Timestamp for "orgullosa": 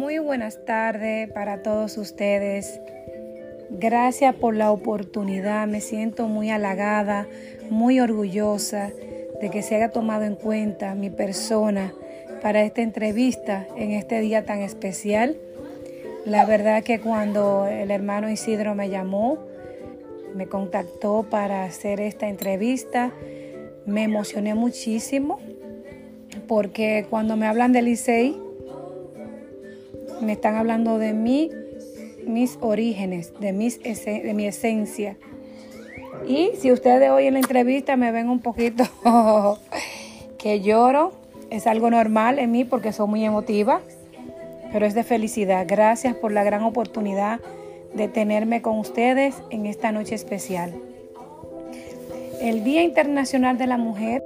8.00-8.92